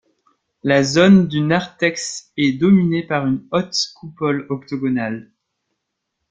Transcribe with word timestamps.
La 0.63 0.81
zone 0.81 1.27
du 1.27 1.41
narthex 1.41 2.31
est 2.35 2.53
dominée 2.53 3.03
par 3.05 3.27
une 3.27 3.47
haute 3.51 3.77
coupole 3.93 4.47
octogonale. 4.49 5.29